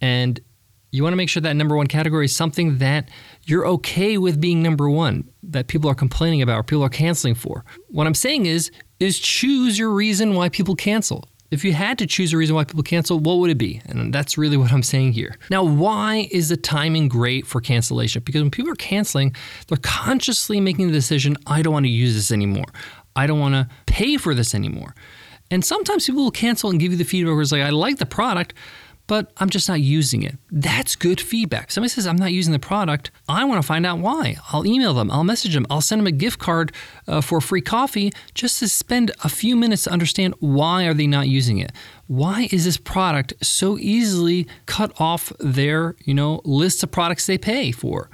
And 0.00 0.40
you 0.92 1.02
want 1.02 1.12
to 1.12 1.16
make 1.16 1.28
sure 1.28 1.40
that 1.40 1.54
number 1.54 1.76
one 1.76 1.86
category 1.86 2.24
is 2.24 2.34
something 2.34 2.78
that 2.78 3.08
you're 3.44 3.66
okay 3.66 4.18
with 4.18 4.40
being 4.40 4.62
number 4.62 4.88
one, 4.88 5.28
that 5.42 5.66
people 5.66 5.90
are 5.90 5.94
complaining 5.94 6.42
about 6.42 6.58
or 6.58 6.62
people 6.62 6.84
are 6.84 6.88
canceling 6.88 7.34
for. 7.34 7.64
What 7.88 8.06
I'm 8.06 8.14
saying 8.14 8.46
is, 8.46 8.70
is 8.98 9.18
choose 9.18 9.78
your 9.78 9.90
reason 9.90 10.34
why 10.34 10.48
people 10.48 10.76
cancel. 10.76 11.28
If 11.50 11.64
you 11.64 11.72
had 11.72 11.98
to 11.98 12.06
choose 12.06 12.32
a 12.32 12.36
reason 12.36 12.54
why 12.54 12.64
people 12.64 12.84
cancel, 12.84 13.18
what 13.18 13.38
would 13.38 13.50
it 13.50 13.58
be? 13.58 13.82
And 13.86 14.14
that's 14.14 14.38
really 14.38 14.56
what 14.56 14.72
I'm 14.72 14.84
saying 14.84 15.14
here. 15.14 15.36
Now, 15.50 15.64
why 15.64 16.28
is 16.30 16.48
the 16.48 16.56
timing 16.56 17.08
great 17.08 17.46
for 17.46 17.60
cancellation? 17.60 18.22
Because 18.24 18.40
when 18.40 18.52
people 18.52 18.70
are 18.70 18.76
canceling, 18.76 19.34
they're 19.66 19.78
consciously 19.82 20.60
making 20.60 20.86
the 20.86 20.92
decision 20.92 21.36
I 21.46 21.62
don't 21.62 21.72
want 21.72 21.86
to 21.86 21.90
use 21.90 22.14
this 22.14 22.30
anymore. 22.30 22.66
I 23.16 23.26
don't 23.26 23.40
want 23.40 23.54
to 23.54 23.68
pay 23.86 24.16
for 24.16 24.34
this 24.34 24.54
anymore. 24.54 24.94
And 25.50 25.64
sometimes 25.64 26.06
people 26.06 26.22
will 26.22 26.30
cancel 26.30 26.70
and 26.70 26.78
give 26.78 26.92
you 26.92 26.98
the 26.98 27.04
feedback 27.04 27.32
where 27.32 27.42
it's 27.42 27.50
like, 27.50 27.62
I 27.62 27.70
like 27.70 27.98
the 27.98 28.06
product, 28.06 28.54
but 29.10 29.32
I'm 29.38 29.50
just 29.50 29.68
not 29.68 29.80
using 29.80 30.22
it. 30.22 30.38
That's 30.52 30.94
good 30.94 31.20
feedback. 31.20 31.72
Somebody 31.72 31.88
says, 31.88 32.06
I'm 32.06 32.14
not 32.14 32.30
using 32.30 32.52
the 32.52 32.60
product, 32.60 33.10
I 33.28 33.42
want 33.42 33.60
to 33.60 33.66
find 33.66 33.84
out 33.84 33.98
why. 33.98 34.36
I'll 34.52 34.64
email 34.64 34.94
them, 34.94 35.10
I'll 35.10 35.24
message 35.24 35.52
them, 35.52 35.66
I'll 35.68 35.80
send 35.80 35.98
them 35.98 36.06
a 36.06 36.12
gift 36.12 36.38
card 36.38 36.70
uh, 37.08 37.20
for 37.20 37.40
free 37.40 37.60
coffee 37.60 38.12
just 38.34 38.60
to 38.60 38.68
spend 38.68 39.10
a 39.24 39.28
few 39.28 39.56
minutes 39.56 39.82
to 39.82 39.90
understand 39.90 40.34
why 40.38 40.84
are 40.84 40.94
they 40.94 41.08
not 41.08 41.26
using 41.26 41.58
it. 41.58 41.72
Why 42.06 42.48
is 42.52 42.64
this 42.64 42.76
product 42.76 43.34
so 43.42 43.78
easily 43.78 44.46
cut 44.66 44.92
off 45.00 45.32
their, 45.40 45.96
you 46.04 46.14
know, 46.14 46.40
list 46.44 46.84
of 46.84 46.92
products 46.92 47.26
they 47.26 47.36
pay 47.36 47.72
for? 47.72 48.10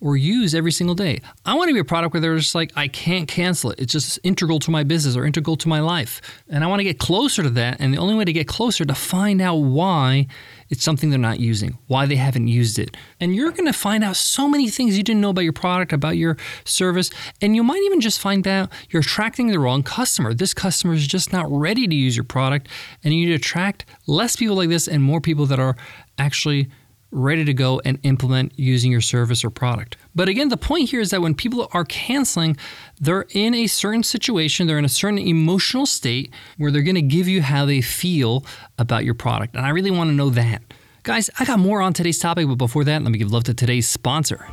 Or 0.00 0.16
use 0.16 0.54
every 0.54 0.72
single 0.72 0.94
day. 0.94 1.20
I 1.44 1.54
want 1.54 1.68
to 1.68 1.74
be 1.74 1.80
a 1.80 1.84
product 1.84 2.14
where 2.14 2.20
they're 2.20 2.36
just 2.36 2.54
like, 2.54 2.72
I 2.76 2.88
can't 2.88 3.26
cancel 3.26 3.70
it. 3.72 3.80
It's 3.80 3.92
just 3.92 4.18
integral 4.22 4.58
to 4.60 4.70
my 4.70 4.84
business 4.84 5.16
or 5.16 5.24
integral 5.24 5.56
to 5.56 5.68
my 5.68 5.80
life. 5.80 6.20
And 6.48 6.62
I 6.62 6.68
want 6.68 6.80
to 6.80 6.84
get 6.84 6.98
closer 6.98 7.42
to 7.42 7.50
that. 7.50 7.80
And 7.80 7.92
the 7.92 7.98
only 7.98 8.14
way 8.14 8.24
to 8.24 8.32
get 8.32 8.46
closer 8.46 8.84
to 8.84 8.94
find 8.94 9.40
out 9.40 9.56
why 9.56 10.26
it's 10.70 10.84
something 10.84 11.10
they're 11.10 11.18
not 11.18 11.40
using, 11.40 11.78
why 11.86 12.06
they 12.06 12.16
haven't 12.16 12.48
used 12.48 12.78
it. 12.78 12.96
And 13.20 13.34
you're 13.34 13.50
going 13.50 13.66
to 13.66 13.72
find 13.72 14.04
out 14.04 14.16
so 14.16 14.48
many 14.48 14.68
things 14.68 14.96
you 14.96 15.02
didn't 15.02 15.20
know 15.20 15.30
about 15.30 15.42
your 15.42 15.52
product, 15.52 15.92
about 15.92 16.16
your 16.16 16.36
service. 16.64 17.10
And 17.40 17.56
you 17.56 17.62
might 17.62 17.82
even 17.82 18.00
just 18.00 18.20
find 18.20 18.46
out 18.46 18.70
you're 18.90 19.00
attracting 19.00 19.48
the 19.48 19.58
wrong 19.58 19.82
customer. 19.82 20.34
This 20.34 20.54
customer 20.54 20.94
is 20.94 21.06
just 21.06 21.32
not 21.32 21.46
ready 21.50 21.88
to 21.88 21.94
use 21.94 22.16
your 22.16 22.24
product. 22.24 22.68
And 23.02 23.14
you 23.14 23.26
need 23.26 23.32
to 23.32 23.36
attract 23.36 23.84
less 24.06 24.36
people 24.36 24.56
like 24.56 24.68
this 24.68 24.86
and 24.86 25.02
more 25.02 25.20
people 25.20 25.46
that 25.46 25.58
are 25.58 25.76
actually 26.18 26.68
ready 27.10 27.44
to 27.44 27.54
go 27.54 27.80
and 27.84 27.98
implement 28.02 28.58
using 28.58 28.92
your 28.92 29.00
service 29.00 29.44
or 29.44 29.50
product. 29.50 29.96
But 30.14 30.28
again, 30.28 30.48
the 30.48 30.56
point 30.56 30.90
here 30.90 31.00
is 31.00 31.10
that 31.10 31.22
when 31.22 31.34
people 31.34 31.68
are 31.72 31.84
canceling, 31.84 32.56
they're 33.00 33.26
in 33.30 33.54
a 33.54 33.66
certain 33.66 34.02
situation, 34.02 34.66
they're 34.66 34.78
in 34.78 34.84
a 34.84 34.90
certain 34.90 35.18
emotional 35.18 35.86
state 35.86 36.32
where 36.58 36.70
they're 36.70 36.82
going 36.82 36.94
to 36.96 37.02
give 37.02 37.26
you 37.28 37.42
how 37.42 37.64
they 37.64 37.80
feel 37.80 38.44
about 38.78 39.04
your 39.04 39.14
product. 39.14 39.56
And 39.56 39.64
I 39.64 39.70
really 39.70 39.90
want 39.90 40.10
to 40.10 40.14
know 40.14 40.30
that 40.30 40.62
Guys, 41.08 41.30
I 41.38 41.46
got 41.46 41.58
more 41.58 41.80
on 41.80 41.94
today's 41.94 42.18
topic, 42.18 42.46
but 42.48 42.56
before 42.56 42.84
that, 42.84 43.02
let 43.02 43.10
me 43.10 43.18
give 43.18 43.32
love 43.32 43.44
to 43.44 43.54
today's 43.54 43.88
sponsor. 43.88 44.46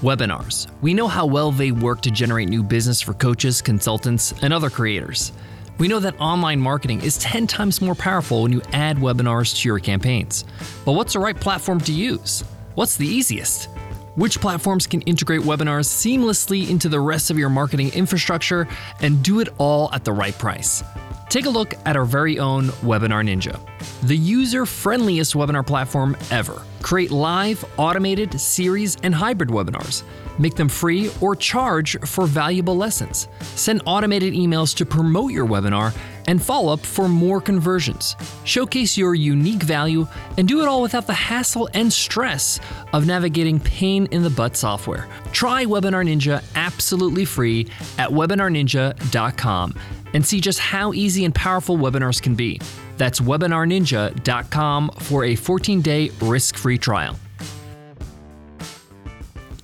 Webinars. 0.00 0.66
We 0.80 0.94
know 0.94 1.08
how 1.08 1.26
well 1.26 1.52
they 1.52 1.72
work 1.72 2.00
to 2.02 2.10
generate 2.10 2.48
new 2.48 2.62
business 2.62 3.02
for 3.02 3.12
coaches, 3.12 3.60
consultants, 3.60 4.32
and 4.40 4.52
other 4.52 4.70
creators. 4.70 5.30
We 5.78 5.86
know 5.86 6.00
that 6.00 6.18
online 6.18 6.58
marketing 6.58 7.02
is 7.02 7.18
10 7.18 7.46
times 7.46 7.80
more 7.80 7.94
powerful 7.94 8.42
when 8.42 8.52
you 8.52 8.60
add 8.72 8.96
webinars 8.96 9.60
to 9.60 9.68
your 9.68 9.78
campaigns. 9.78 10.44
But 10.84 10.92
what's 10.92 11.12
the 11.12 11.20
right 11.20 11.38
platform 11.38 11.80
to 11.82 11.92
use? 11.92 12.42
What's 12.74 12.96
the 12.96 13.06
easiest? 13.06 13.68
Which 14.16 14.40
platforms 14.40 14.88
can 14.88 15.02
integrate 15.02 15.42
webinars 15.42 15.86
seamlessly 15.86 16.68
into 16.68 16.88
the 16.88 16.98
rest 16.98 17.30
of 17.30 17.38
your 17.38 17.48
marketing 17.48 17.92
infrastructure 17.92 18.66
and 19.00 19.22
do 19.22 19.38
it 19.38 19.50
all 19.58 19.92
at 19.92 20.04
the 20.04 20.12
right 20.12 20.36
price? 20.36 20.82
Take 21.28 21.44
a 21.44 21.50
look 21.50 21.74
at 21.84 21.94
our 21.94 22.06
very 22.06 22.38
own 22.38 22.68
Webinar 22.80 23.22
Ninja, 23.22 23.60
the 24.06 24.16
user 24.16 24.64
friendliest 24.64 25.34
webinar 25.34 25.66
platform 25.66 26.16
ever. 26.30 26.62
Create 26.80 27.10
live, 27.10 27.62
automated, 27.76 28.40
series, 28.40 28.96
and 29.02 29.14
hybrid 29.14 29.50
webinars. 29.50 30.04
Make 30.38 30.54
them 30.54 30.70
free 30.70 31.10
or 31.20 31.36
charge 31.36 32.00
for 32.06 32.26
valuable 32.26 32.76
lessons. 32.76 33.28
Send 33.40 33.82
automated 33.84 34.32
emails 34.32 34.74
to 34.76 34.86
promote 34.86 35.32
your 35.32 35.46
webinar 35.46 35.94
and 36.28 36.40
follow 36.40 36.72
up 36.72 36.80
for 36.80 37.08
more 37.08 37.40
conversions. 37.40 38.14
Showcase 38.44 38.96
your 38.96 39.16
unique 39.16 39.62
value 39.62 40.06
and 40.36 40.46
do 40.46 40.60
it 40.60 40.68
all 40.68 40.82
without 40.82 41.06
the 41.08 41.14
hassle 41.14 41.68
and 41.74 41.92
stress 41.92 42.60
of 42.92 43.06
navigating 43.06 43.58
pain 43.58 44.06
in 44.12 44.22
the 44.22 44.30
butt 44.30 44.56
software. 44.56 45.08
Try 45.32 45.64
Webinar 45.64 46.06
Ninja 46.06 46.44
absolutely 46.54 47.24
free 47.24 47.66
at 47.98 48.10
webinarninja.com 48.10 49.74
and 50.14 50.26
see 50.26 50.40
just 50.40 50.58
how 50.58 50.92
easy 50.92 51.24
and 51.24 51.34
powerful 51.34 51.76
webinars 51.76 52.22
can 52.22 52.34
be. 52.34 52.60
That's 52.98 53.20
webinarninja.com 53.20 54.90
for 54.98 55.24
a 55.24 55.34
14 55.34 55.80
day 55.80 56.10
risk 56.20 56.56
free 56.56 56.78
trial. 56.78 57.16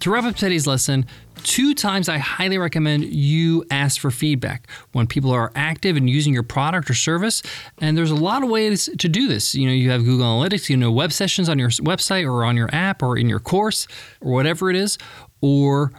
To 0.01 0.11
wrap 0.11 0.25
up 0.25 0.37
today's 0.37 0.67
lesson, 0.67 1.07
two 1.45 1.75
times 1.75 2.09
I 2.09 2.19
highly 2.19 2.59
recommend 2.59 3.05
you 3.05 3.65
ask 3.71 4.01
for 4.01 4.11
feedback 4.11 4.69
when 4.93 5.07
people 5.07 5.31
are 5.31 5.53
active 5.55 5.97
and 5.97 6.09
using 6.11 6.33
your 6.33 6.43
product 6.43 6.91
or 6.91 6.95
service. 6.95 7.43
And 7.79 7.97
there's 7.97 8.11
a 8.11 8.17
lot 8.17 8.43
of 8.43 8.49
ways 8.49 8.89
to 8.99 9.09
do 9.09 9.29
this. 9.29 9.55
You 9.55 9.69
know, 9.69 9.73
you 9.73 9.91
have 9.91 10.05
Google 10.05 10.27
Analytics, 10.27 10.69
you 10.69 10.77
know, 10.77 10.91
web 10.91 11.13
sessions 11.13 11.49
on 11.49 11.59
your 11.59 11.69
website 11.71 12.25
or 12.25 12.45
on 12.45 12.57
your 12.57 12.69
app 12.75 13.03
or 13.03 13.17
in 13.17 13.29
your 13.29 13.41
course 13.41 13.87
or 14.21 14.33
whatever 14.33 14.71
it 14.71 14.77
is, 14.77 14.99
or 15.41 15.93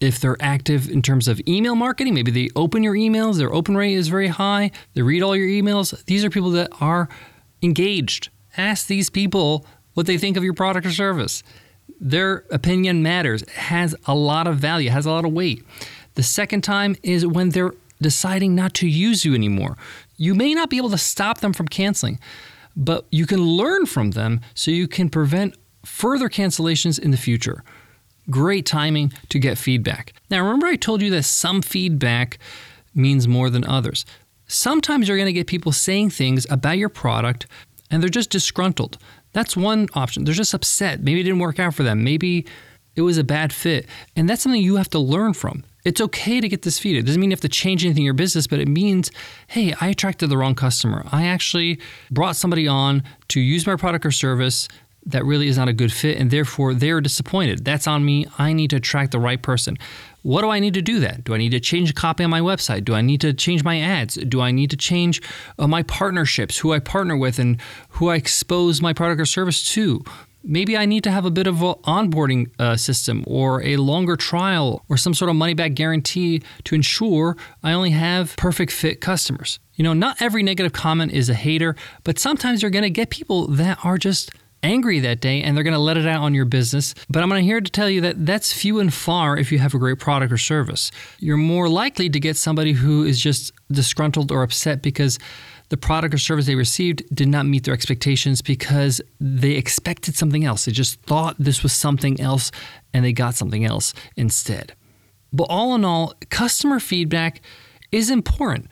if 0.00 0.20
they're 0.20 0.36
active 0.40 0.88
in 0.90 1.02
terms 1.02 1.26
of 1.26 1.40
email 1.48 1.74
marketing, 1.74 2.14
maybe 2.14 2.30
they 2.30 2.48
open 2.54 2.82
your 2.82 2.94
emails, 2.94 3.38
their 3.38 3.52
open 3.52 3.76
rate 3.76 3.94
is 3.94 4.08
very 4.08 4.28
high, 4.28 4.70
they 4.94 5.02
read 5.02 5.22
all 5.22 5.34
your 5.34 5.48
emails. 5.48 6.04
These 6.04 6.24
are 6.24 6.30
people 6.30 6.50
that 6.50 6.70
are 6.80 7.08
engaged. 7.62 8.28
Ask 8.56 8.86
these 8.86 9.10
people 9.10 9.66
what 9.94 10.06
they 10.06 10.18
think 10.18 10.36
of 10.36 10.44
your 10.44 10.54
product 10.54 10.86
or 10.86 10.90
service. 10.90 11.42
Their 12.00 12.44
opinion 12.50 13.02
matters, 13.02 13.48
has 13.50 13.94
a 14.06 14.14
lot 14.14 14.46
of 14.46 14.58
value, 14.58 14.90
has 14.90 15.06
a 15.06 15.10
lot 15.10 15.24
of 15.24 15.32
weight. 15.32 15.64
The 16.14 16.22
second 16.22 16.62
time 16.62 16.96
is 17.02 17.26
when 17.26 17.50
they're 17.50 17.74
deciding 18.00 18.54
not 18.54 18.74
to 18.74 18.88
use 18.88 19.24
you 19.24 19.34
anymore. 19.34 19.76
You 20.16 20.34
may 20.34 20.54
not 20.54 20.70
be 20.70 20.76
able 20.76 20.90
to 20.90 20.98
stop 20.98 21.38
them 21.38 21.52
from 21.52 21.68
canceling, 21.68 22.18
but 22.76 23.06
you 23.10 23.26
can 23.26 23.40
learn 23.40 23.86
from 23.86 24.10
them 24.10 24.40
so 24.54 24.70
you 24.70 24.88
can 24.88 25.08
prevent 25.08 25.56
further 25.84 26.28
cancellations 26.28 26.98
in 26.98 27.10
the 27.10 27.16
future. 27.16 27.62
Great 28.28 28.66
timing 28.66 29.12
to 29.28 29.38
get 29.38 29.56
feedback. 29.56 30.12
Now, 30.30 30.44
remember, 30.44 30.66
I 30.66 30.76
told 30.76 31.00
you 31.00 31.10
that 31.10 31.22
some 31.22 31.62
feedback 31.62 32.38
means 32.94 33.28
more 33.28 33.50
than 33.50 33.64
others. 33.64 34.04
Sometimes 34.48 35.08
you're 35.08 35.16
going 35.16 35.26
to 35.26 35.32
get 35.32 35.46
people 35.46 35.72
saying 35.72 36.10
things 36.10 36.46
about 36.50 36.78
your 36.78 36.88
product 36.88 37.46
and 37.90 38.02
they're 38.02 38.10
just 38.10 38.30
disgruntled. 38.30 38.98
That's 39.36 39.54
one 39.54 39.86
option. 39.92 40.24
They're 40.24 40.32
just 40.32 40.54
upset. 40.54 41.02
Maybe 41.02 41.20
it 41.20 41.24
didn't 41.24 41.40
work 41.40 41.60
out 41.60 41.74
for 41.74 41.82
them. 41.82 42.02
Maybe 42.02 42.46
it 42.94 43.02
was 43.02 43.18
a 43.18 43.22
bad 43.22 43.52
fit. 43.52 43.84
And 44.16 44.30
that's 44.30 44.40
something 44.40 44.62
you 44.62 44.76
have 44.76 44.88
to 44.90 44.98
learn 44.98 45.34
from. 45.34 45.62
It's 45.84 46.00
okay 46.00 46.40
to 46.40 46.48
get 46.48 46.62
this 46.62 46.78
feedback. 46.78 47.02
It 47.02 47.06
doesn't 47.06 47.20
mean 47.20 47.28
you 47.30 47.34
have 47.34 47.42
to 47.42 47.48
change 47.50 47.84
anything 47.84 48.00
in 48.00 48.06
your 48.06 48.14
business, 48.14 48.46
but 48.46 48.60
it 48.60 48.66
means, 48.66 49.10
hey, 49.48 49.74
I 49.78 49.88
attracted 49.88 50.30
the 50.30 50.38
wrong 50.38 50.54
customer. 50.54 51.04
I 51.12 51.26
actually 51.26 51.78
brought 52.10 52.34
somebody 52.34 52.66
on 52.66 53.02
to 53.28 53.38
use 53.38 53.66
my 53.66 53.76
product 53.76 54.06
or 54.06 54.10
service 54.10 54.68
that 55.06 55.24
really 55.24 55.46
is 55.46 55.56
not 55.56 55.68
a 55.68 55.72
good 55.72 55.92
fit 55.92 56.18
and 56.18 56.30
therefore 56.30 56.74
they're 56.74 57.00
disappointed. 57.00 57.64
That's 57.64 57.86
on 57.86 58.04
me. 58.04 58.26
I 58.38 58.52
need 58.52 58.70
to 58.70 58.76
attract 58.76 59.12
the 59.12 59.20
right 59.20 59.40
person. 59.40 59.78
What 60.22 60.42
do 60.42 60.50
I 60.50 60.58
need 60.58 60.74
to 60.74 60.82
do 60.82 60.98
that? 61.00 61.22
Do 61.22 61.34
I 61.34 61.38
need 61.38 61.50
to 61.50 61.60
change 61.60 61.90
a 61.90 61.94
copy 61.94 62.24
on 62.24 62.30
my 62.30 62.40
website? 62.40 62.84
Do 62.84 62.94
I 62.94 63.00
need 63.00 63.20
to 63.20 63.32
change 63.32 63.62
my 63.62 63.80
ads? 63.80 64.16
Do 64.16 64.40
I 64.40 64.50
need 64.50 64.70
to 64.70 64.76
change 64.76 65.22
uh, 65.58 65.68
my 65.68 65.84
partnerships, 65.84 66.58
who 66.58 66.72
I 66.72 66.80
partner 66.80 67.16
with 67.16 67.38
and 67.38 67.58
who 67.90 68.08
I 68.08 68.16
expose 68.16 68.82
my 68.82 68.92
product 68.92 69.20
or 69.20 69.26
service 69.26 69.72
to? 69.74 70.02
Maybe 70.42 70.76
I 70.76 70.84
need 70.84 71.02
to 71.04 71.10
have 71.10 71.24
a 71.24 71.30
bit 71.30 71.46
of 71.46 71.62
an 71.62 71.74
onboarding 71.84 72.50
uh, 72.58 72.76
system 72.76 73.24
or 73.26 73.62
a 73.62 73.76
longer 73.76 74.16
trial 74.16 74.84
or 74.88 74.96
some 74.96 75.14
sort 75.14 75.28
of 75.28 75.36
money 75.36 75.54
back 75.54 75.74
guarantee 75.74 76.42
to 76.64 76.74
ensure 76.74 77.36
I 77.62 77.72
only 77.72 77.90
have 77.90 78.36
perfect 78.36 78.72
fit 78.72 79.00
customers. 79.00 79.58
You 79.74 79.84
know, 79.84 79.92
not 79.92 80.20
every 80.20 80.42
negative 80.42 80.72
comment 80.72 81.12
is 81.12 81.28
a 81.28 81.34
hater, 81.34 81.76
but 82.04 82.18
sometimes 82.18 82.62
you're 82.62 82.70
going 82.70 82.82
to 82.82 82.90
get 82.90 83.10
people 83.10 83.48
that 83.48 83.84
are 83.84 83.98
just 83.98 84.30
angry 84.62 85.00
that 85.00 85.20
day 85.20 85.42
and 85.42 85.56
they're 85.56 85.64
going 85.64 85.74
to 85.74 85.80
let 85.80 85.96
it 85.96 86.06
out 86.06 86.22
on 86.22 86.34
your 86.34 86.44
business. 86.44 86.94
But 87.08 87.22
I'm 87.22 87.30
here 87.42 87.60
to 87.60 87.70
tell 87.70 87.88
you 87.88 88.00
that 88.02 88.26
that's 88.26 88.52
few 88.52 88.80
and 88.80 88.92
far 88.92 89.36
if 89.36 89.52
you 89.52 89.58
have 89.58 89.74
a 89.74 89.78
great 89.78 89.98
product 89.98 90.32
or 90.32 90.38
service. 90.38 90.90
You're 91.18 91.36
more 91.36 91.68
likely 91.68 92.08
to 92.10 92.20
get 92.20 92.36
somebody 92.36 92.72
who 92.72 93.04
is 93.04 93.20
just 93.20 93.52
disgruntled 93.70 94.32
or 94.32 94.42
upset 94.42 94.82
because 94.82 95.18
the 95.68 95.76
product 95.76 96.14
or 96.14 96.18
service 96.18 96.46
they 96.46 96.54
received 96.54 97.02
did 97.14 97.28
not 97.28 97.46
meet 97.46 97.64
their 97.64 97.74
expectations 97.74 98.40
because 98.40 99.00
they 99.20 99.52
expected 99.52 100.14
something 100.14 100.44
else. 100.44 100.64
They 100.64 100.72
just 100.72 101.00
thought 101.02 101.36
this 101.38 101.62
was 101.62 101.72
something 101.72 102.20
else 102.20 102.52
and 102.94 103.04
they 103.04 103.12
got 103.12 103.34
something 103.34 103.64
else 103.64 103.92
instead. 104.16 104.74
But 105.32 105.44
all 105.44 105.74
in 105.74 105.84
all, 105.84 106.14
customer 106.30 106.78
feedback 106.78 107.40
is 107.90 108.10
important 108.10 108.68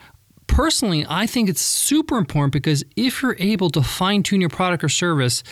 personally, 0.55 1.05
I 1.09 1.27
think 1.27 1.49
it's 1.49 1.61
super 1.61 2.17
important 2.17 2.53
because 2.53 2.81
if 2.95 3.21
you're 3.21 3.35
able 3.39 3.69
to 3.71 3.83
fine 3.83 4.23
tune 4.23 4.39
your 4.39 4.49
product 4.49 4.85
or 4.85 4.89
service 4.89 5.43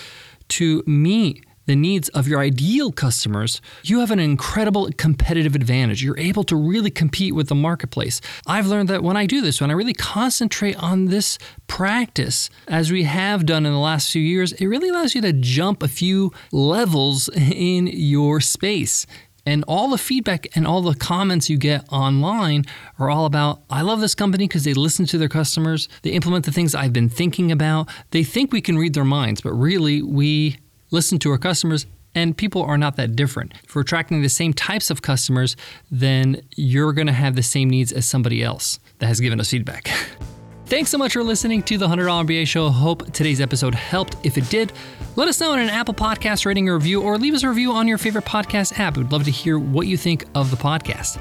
to 0.47 0.81
meet 0.87 1.45
the 1.65 1.75
needs 1.75 2.07
of 2.09 2.25
your 2.25 2.39
ideal 2.39 2.89
customers, 2.89 3.59
you 3.83 3.99
have 3.99 4.11
an 4.11 4.19
incredible 4.19 4.89
competitive 4.95 5.55
advantage. 5.55 6.01
You're 6.01 6.17
able 6.17 6.45
to 6.45 6.55
really 6.55 6.89
compete 6.89 7.35
with 7.35 7.49
the 7.49 7.55
marketplace. 7.55 8.21
I've 8.47 8.67
learned 8.67 8.87
that 8.89 9.03
when 9.03 9.17
I 9.17 9.25
do 9.25 9.41
this, 9.41 9.59
when 9.59 9.69
I 9.69 9.73
really 9.73 9.93
concentrate 9.93 10.77
on 10.77 11.07
this 11.07 11.37
practice, 11.67 12.49
as 12.69 12.89
we 12.89 13.03
have 13.03 13.45
done 13.45 13.65
in 13.65 13.73
the 13.73 13.79
last 13.79 14.09
few 14.09 14.21
years, 14.21 14.53
it 14.53 14.67
really 14.67 14.87
allows 14.87 15.15
you 15.15 15.21
to 15.21 15.33
jump 15.33 15.83
a 15.83 15.89
few 15.89 16.31
levels 16.53 17.29
in 17.35 17.87
your 17.87 18.39
space. 18.39 19.05
And 19.45 19.65
all 19.67 19.89
the 19.89 19.97
feedback 19.97 20.47
and 20.55 20.65
all 20.65 20.81
the 20.81 20.95
comments 20.95 21.49
you 21.49 21.57
get 21.57 21.85
online 21.91 22.63
are 22.97 23.09
all 23.09 23.25
about 23.25 23.61
I 23.69 23.81
love 23.81 23.99
this 23.99 24.15
company 24.15 24.47
because 24.47 24.63
they 24.63 24.73
listen 24.73 25.05
to 25.07 25.17
their 25.17 25.29
customers, 25.29 25.89
they 26.01 26.11
implement 26.11 26.45
the 26.45 26.51
things 26.51 26.73
I've 26.73 26.93
been 26.93 27.09
thinking 27.09 27.51
about. 27.51 27.89
They 28.11 28.23
think 28.23 28.53
we 28.53 28.61
can 28.61 28.77
read 28.77 28.93
their 28.93 29.03
minds, 29.03 29.41
but 29.41 29.51
really 29.51 30.01
we 30.01 30.57
listen 30.91 31.19
to 31.19 31.31
our 31.31 31.37
customers 31.37 31.85
and 32.15 32.37
people 32.37 32.61
are 32.61 32.77
not 32.77 32.95
that 32.97 33.15
different. 33.15 33.53
If 33.63 33.75
we're 33.75 33.81
attracting 33.81 34.21
the 34.21 34.29
same 34.29 34.53
types 34.53 34.89
of 34.89 35.01
customers, 35.01 35.55
then 35.91 36.41
you're 36.55 36.93
going 36.93 37.07
to 37.07 37.13
have 37.13 37.35
the 37.35 37.43
same 37.43 37.69
needs 37.69 37.91
as 37.91 38.05
somebody 38.05 38.43
else 38.43 38.79
that 38.99 39.07
has 39.07 39.19
given 39.19 39.39
us 39.39 39.49
feedback. 39.49 39.89
Thanks 40.65 40.89
so 40.89 40.97
much 40.97 41.13
for 41.13 41.23
listening 41.23 41.61
to 41.63 41.77
the 41.77 41.87
$100 41.87 42.25
MBA 42.25 42.47
show. 42.47 42.69
Hope 42.69 43.11
today's 43.11 43.41
episode 43.41 43.75
helped. 43.75 44.15
If 44.23 44.37
it 44.37 44.49
did, 44.49 44.71
let 45.15 45.27
us 45.27 45.39
know 45.39 45.53
in 45.53 45.59
an 45.59 45.69
Apple 45.69 45.93
Podcast 45.93 46.45
rating 46.45 46.69
or 46.69 46.75
review, 46.75 47.01
or 47.01 47.17
leave 47.17 47.33
us 47.33 47.43
a 47.43 47.49
review 47.49 47.73
on 47.73 47.87
your 47.87 47.97
favorite 47.97 48.25
podcast 48.25 48.79
app. 48.79 48.97
We'd 48.97 49.11
love 49.11 49.25
to 49.25 49.31
hear 49.31 49.59
what 49.59 49.87
you 49.87 49.97
think 49.97 50.25
of 50.33 50.51
the 50.51 50.57
podcast. 50.57 51.15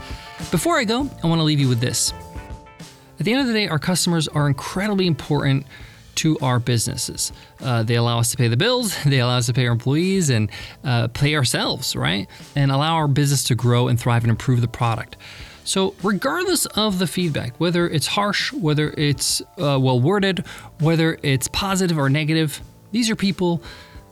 Before 0.51 0.79
I 0.79 0.85
go, 0.85 1.11
I 1.23 1.27
want 1.27 1.41
to 1.41 1.43
leave 1.43 1.61
you 1.61 1.69
with 1.69 1.81
this. 1.81 2.15
At 3.19 3.27
the 3.27 3.33
end 3.33 3.43
of 3.43 3.47
the 3.49 3.53
day, 3.53 3.69
our 3.69 3.79
customers 3.81 4.29
are 4.29 4.47
incredibly 4.47 5.07
important 5.07 5.67
to 6.17 6.39
our 6.41 6.59
businesses. 6.59 7.33
Uh, 7.61 7.83
they 7.83 7.97
allow 7.97 8.21
us 8.21 8.31
to 8.31 8.37
pay 8.37 8.49
the 8.49 8.57
bills, 8.57 8.97
they 9.05 9.19
allow 9.19 9.39
us 9.39 9.47
to 9.47 9.53
pay 9.53 9.67
our 9.67 9.73
employees 9.73 10.31
and 10.31 10.51
uh, 10.85 11.09
pay 11.09 11.35
ourselves, 11.35 11.97
right? 11.97 12.29
And 12.55 12.71
allow 12.71 12.95
our 12.95 13.09
business 13.09 13.45
to 13.45 13.55
grow 13.55 13.89
and 13.89 13.99
thrive 13.99 14.23
and 14.23 14.31
improve 14.31 14.61
the 14.61 14.69
product. 14.69 15.17
So, 15.65 15.95
regardless 16.03 16.67
of 16.67 16.99
the 16.99 17.07
feedback, 17.07 17.59
whether 17.59 17.89
it's 17.89 18.09
harsh, 18.09 18.53
whether 18.53 18.91
it's 18.97 19.41
uh, 19.59 19.79
well 19.81 20.01
worded, 20.01 20.45
whether 20.81 21.19
it's 21.23 21.49
positive 21.49 21.99
or 21.99 22.11
negative, 22.11 22.61
these 22.91 23.11
are 23.11 23.17
people 23.17 23.63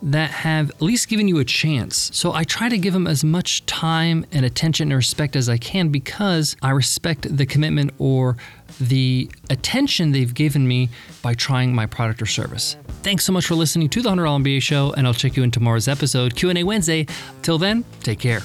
that 0.01 0.31
have 0.31 0.71
at 0.71 0.81
least 0.81 1.07
given 1.07 1.27
you 1.27 1.39
a 1.39 1.45
chance. 1.45 2.09
So 2.13 2.33
I 2.33 2.43
try 2.43 2.69
to 2.69 2.77
give 2.77 2.93
them 2.93 3.07
as 3.07 3.23
much 3.23 3.65
time 3.65 4.25
and 4.31 4.45
attention 4.45 4.91
and 4.91 4.97
respect 4.97 5.35
as 5.35 5.47
I 5.47 5.57
can 5.57 5.89
because 5.89 6.55
I 6.61 6.71
respect 6.71 7.35
the 7.35 7.45
commitment 7.45 7.91
or 7.99 8.37
the 8.79 9.29
attention 9.49 10.11
they've 10.11 10.33
given 10.33 10.67
me 10.67 10.89
by 11.21 11.35
trying 11.35 11.75
my 11.75 11.85
product 11.85 12.21
or 12.21 12.25
service. 12.25 12.77
Thanks 13.03 13.25
so 13.25 13.33
much 13.33 13.45
for 13.45 13.55
listening 13.55 13.89
to 13.89 14.01
the 14.01 14.09
$100 14.09 14.43
MBA 14.43 14.61
show 14.61 14.91
and 14.93 15.05
I'll 15.05 15.13
check 15.13 15.37
you 15.37 15.43
in 15.43 15.51
tomorrow's 15.51 15.87
episode, 15.87 16.35
Q&A 16.35 16.63
Wednesday. 16.63 17.05
Till 17.43 17.57
then, 17.57 17.85
take 18.01 18.19
care. 18.19 18.41